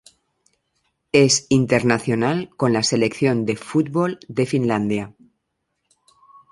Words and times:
Es 1.11 1.45
internacional 1.49 2.49
con 2.57 2.73
la 2.73 2.81
selección 2.81 3.45
de 3.45 3.55
fútbol 3.55 4.17
de 4.27 4.47
Finlandia. 4.47 5.13